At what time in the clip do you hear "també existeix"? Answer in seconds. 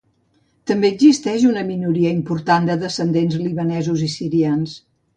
0.71-1.45